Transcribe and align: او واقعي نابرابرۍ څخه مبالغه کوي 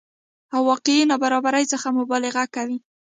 او 0.55 0.61
واقعي 0.71 0.99
نابرابرۍ 1.11 1.65
څخه 1.73 1.87
مبالغه 1.99 2.43
کوي 2.55 2.77